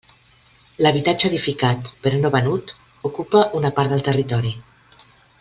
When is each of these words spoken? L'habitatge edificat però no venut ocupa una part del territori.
L'habitatge 0.85 1.29
edificat 1.29 1.91
però 2.05 2.21
no 2.23 2.33
venut 2.37 2.73
ocupa 3.11 3.45
una 3.61 3.73
part 3.79 3.95
del 3.95 4.05
territori. 4.09 4.57